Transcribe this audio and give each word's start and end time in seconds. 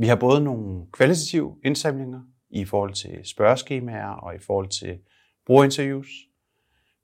Vi 0.00 0.06
har 0.06 0.16
både 0.16 0.44
nogle 0.44 0.86
kvalitative 0.92 1.60
indsamlinger 1.64 2.22
i 2.50 2.64
forhold 2.64 2.94
til 2.94 3.24
spørgeskemaer 3.24 4.08
og 4.08 4.34
i 4.34 4.38
forhold 4.38 4.68
til 4.68 5.00
brugerinterviews. 5.46 6.08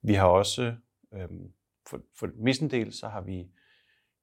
Vi 0.02 0.14
har 0.14 0.26
også, 0.26 0.76
øhm, 1.14 1.52
for, 1.86 2.00
for 2.18 2.26
del, 2.68 2.92
så 2.92 3.08
har 3.08 3.20
vi 3.20 3.46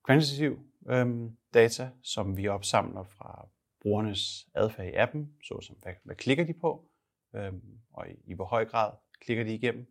kvantitativ 0.05 0.60
øhm, 0.89 1.38
data, 1.54 1.89
som 2.04 2.38
vi 2.38 2.47
opsamler 2.47 3.04
fra 3.04 3.47
brugernes 3.81 4.47
adfærd 4.56 4.88
i 4.88 4.96
appen, 4.96 5.33
såsom 5.44 5.76
hvad, 5.81 5.94
hvad 6.03 6.15
klikker 6.15 6.44
de 6.44 6.53
på, 6.53 6.90
øhm, 7.35 7.79
og 7.94 8.10
i, 8.10 8.31
i 8.31 8.33
hvor 8.33 8.46
høj 8.46 8.65
grad 8.65 8.92
klikker 9.22 9.44
de 9.44 9.56
igennem 9.56 9.85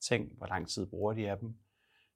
ting, 0.00 0.32
hvor 0.36 0.46
lang 0.46 0.68
tid 0.68 0.86
bruger 0.86 1.12
de 1.12 1.30
appen. 1.30 1.56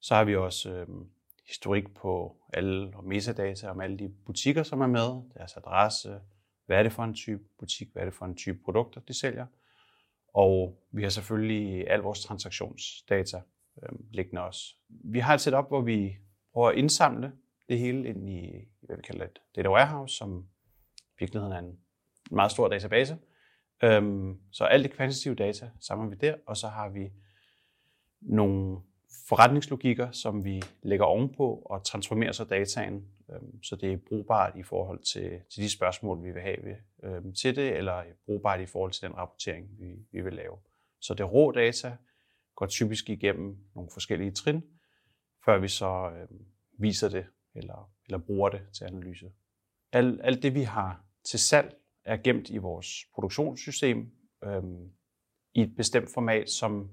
Så 0.00 0.14
har 0.14 0.24
vi 0.24 0.36
også 0.36 0.74
øhm, 0.74 1.10
historik 1.50 1.94
på 1.94 2.36
alle 2.52 2.96
og 2.96 3.04
metadata 3.04 3.68
om 3.68 3.80
alle 3.80 3.98
de 3.98 4.08
butikker, 4.26 4.62
som 4.62 4.80
er 4.80 4.86
med, 4.86 5.22
deres 5.34 5.56
adresse, 5.56 6.20
hvad 6.66 6.78
er 6.78 6.82
det 6.82 6.92
for 6.92 7.04
en 7.04 7.14
type 7.14 7.42
butik, 7.58 7.92
hvad 7.92 8.02
er 8.02 8.06
det 8.06 8.14
for 8.14 8.24
en 8.24 8.36
type 8.36 8.58
produkter, 8.64 9.00
de 9.00 9.20
sælger. 9.20 9.46
Og 10.34 10.82
vi 10.92 11.02
har 11.02 11.10
selvfølgelig 11.10 11.90
al 11.90 12.00
vores 12.00 12.24
transaktionsdata 12.24 13.40
øh, 13.82 13.98
liggende 14.10 14.42
også. 14.42 14.74
Vi 14.88 15.18
har 15.18 15.34
et 15.34 15.40
setup, 15.40 15.68
hvor 15.68 15.80
vi 15.80 16.16
prøver 16.52 16.68
at 16.68 16.76
indsamle 16.76 17.32
det 17.68 17.78
hele 17.78 18.08
ind 18.08 18.28
i, 18.28 18.68
hvad 18.80 18.96
vi 18.96 19.02
kalder 19.02 19.24
et 19.24 19.38
data 19.56 19.70
warehouse, 19.70 20.16
som 20.16 20.48
i 20.98 21.16
virkeligheden 21.18 21.52
er 21.52 21.58
en 21.58 21.78
meget 22.30 22.50
stor 22.50 22.68
database. 22.68 23.18
Øhm, 23.82 24.38
så 24.52 24.64
alt 24.64 24.84
det 24.84 24.92
kvantitative 24.92 25.34
data 25.34 25.70
samler 25.80 26.08
vi 26.08 26.16
der, 26.16 26.34
og 26.46 26.56
så 26.56 26.68
har 26.68 26.88
vi 26.88 27.12
nogle 28.20 28.80
forretningslogikker, 29.28 30.10
som 30.10 30.44
vi 30.44 30.62
lægger 30.82 31.04
ovenpå 31.04 31.62
og 31.64 31.84
transformerer 31.84 32.32
så 32.32 32.44
dataen, 32.44 33.08
øhm, 33.32 33.62
så 33.62 33.76
det 33.76 33.92
er 33.92 33.96
brugbart 34.08 34.56
i 34.56 34.62
forhold 34.62 34.98
til, 34.98 35.40
til 35.54 35.62
de 35.62 35.70
spørgsmål, 35.70 36.24
vi 36.24 36.32
vil 36.32 36.42
have 36.42 36.76
øhm, 37.02 37.34
til 37.34 37.56
det, 37.56 37.76
eller 37.76 38.02
brugbart 38.26 38.60
i 38.60 38.66
forhold 38.66 38.92
til 38.92 39.02
den 39.02 39.16
rapportering, 39.16 39.68
vi, 39.78 40.06
vi 40.12 40.20
vil 40.20 40.32
lave. 40.32 40.56
Så 41.00 41.14
det 41.14 41.32
rå 41.32 41.52
data 41.52 41.96
går 42.56 42.66
typisk 42.66 43.10
igennem 43.10 43.58
nogle 43.74 43.90
forskellige 43.92 44.30
trin, 44.30 44.62
før 45.44 45.58
vi 45.58 45.68
så 45.68 46.10
øh, 46.10 46.28
viser 46.78 47.08
det 47.08 47.26
eller, 47.54 47.90
eller 48.06 48.18
bruger 48.18 48.48
det 48.48 48.60
til 48.72 48.84
analyse. 48.84 49.32
Alt, 49.92 50.20
alt 50.24 50.42
det, 50.42 50.54
vi 50.54 50.62
har 50.62 51.04
til 51.24 51.38
salg, 51.38 51.76
er 52.04 52.16
gemt 52.16 52.50
i 52.50 52.56
vores 52.56 52.86
produktionssystem 53.14 54.10
øh, 54.44 54.62
i 55.54 55.60
et 55.60 55.76
bestemt 55.76 56.10
format, 56.14 56.50
som, 56.50 56.90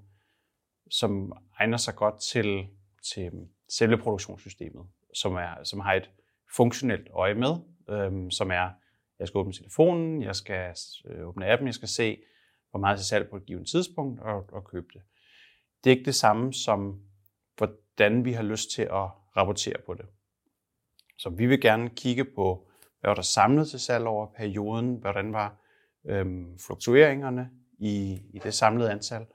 som 0.90 1.34
egner 1.60 1.78
sig 1.78 1.96
godt 1.96 2.22
til, 2.22 2.68
til 3.14 3.26
øhm, 3.26 3.48
selve 3.70 3.98
produktionssystemet, 3.98 4.86
som, 5.14 5.36
er, 5.36 5.64
som 5.64 5.80
har 5.80 5.94
et 5.94 6.12
funktionelt 6.56 7.08
øje 7.14 7.34
med, 7.34 7.56
øhm, 7.90 8.32
som 8.32 8.52
er, 8.52 8.70
jeg 9.20 9.28
skal 9.28 9.38
åbne 9.38 9.54
telefonen, 9.54 10.22
jeg 10.22 10.36
skal 10.36 10.76
øh, 11.06 11.28
åbne 11.28 11.48
appen, 11.48 11.68
jeg 11.68 11.74
skal 11.74 11.88
se, 11.88 12.18
hvor 12.72 12.80
meget 12.80 12.98
til 13.00 13.08
salg 13.08 13.30
på 13.30 13.38
et 13.38 13.46
givet 13.46 13.68
tidspunkt 13.68 14.22
og, 14.22 14.46
og 14.52 14.64
købe 14.64 14.88
det. 14.94 15.02
Det 15.84 15.90
er 15.90 15.96
ikke 15.96 16.06
det 16.06 16.16
samme 16.16 16.54
som, 16.54 17.02
hvordan 17.58 18.26
vi 18.26 18.32
har 18.32 18.44
lyst 18.44 18.72
til 18.72 18.82
at 18.82 19.10
rapportere 19.38 19.78
på 19.86 19.94
det. 19.94 20.06
Så 21.18 21.30
vi 21.30 21.46
vil 21.46 21.62
gerne 21.62 21.90
kigge 21.90 22.26
på, 22.26 22.70
hvad 23.00 23.10
var 23.10 23.16
der 23.16 23.22
samlet 23.22 23.70
til 23.70 23.80
salg 23.80 24.06
over 24.06 24.28
perioden, 24.38 24.96
hvordan 24.96 25.34
var 25.34 25.56
øhm, 26.06 26.60
fluktueringerne 26.60 27.50
i, 27.80 28.22
i 28.34 28.40
det 28.44 28.54
samlede 28.54 28.92
antal, 28.92 29.26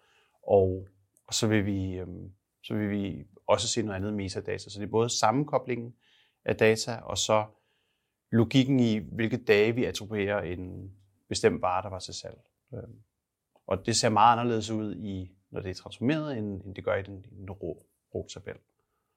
og, 0.46 0.86
og 1.32 1.36
så, 1.36 1.46
vil 1.46 1.66
vi, 1.66 1.94
øhm, 1.94 2.32
så 2.62 2.74
vil 2.74 2.90
vi 2.90 3.26
også 3.46 3.68
se 3.68 3.82
noget 3.82 3.96
andet 3.96 4.14
metadata. 4.14 4.70
Så 4.70 4.80
det 4.80 4.86
er 4.86 4.90
både 4.90 5.18
sammenkoblingen 5.18 5.94
af 6.44 6.56
data, 6.56 6.96
og 6.96 7.18
så 7.18 7.46
logikken 8.30 8.80
i, 8.80 8.98
hvilke 8.98 9.36
dage 9.36 9.74
vi 9.74 9.84
attribuerer 9.84 10.40
en 10.40 10.92
bestemt 11.28 11.62
vare, 11.62 11.82
der 11.82 11.88
var 11.88 11.98
til 11.98 12.14
salg. 12.14 12.38
Øhm, 12.74 13.02
og 13.66 13.86
det 13.86 13.96
ser 13.96 14.08
meget 14.08 14.32
anderledes 14.32 14.70
ud, 14.70 14.96
i, 14.96 15.32
når 15.50 15.60
det 15.60 15.70
er 15.70 15.74
transformeret, 15.74 16.38
end, 16.38 16.62
end 16.64 16.74
det 16.74 16.84
gør 16.84 16.94
i 16.94 17.02
den, 17.02 17.24
i 17.30 17.34
den 17.34 17.50
rå, 17.50 17.86
rå 18.14 18.26
tabel. 18.32 18.56